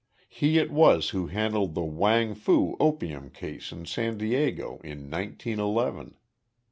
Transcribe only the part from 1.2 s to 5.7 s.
handled the Wang Foo opium case in San Diego in nineteen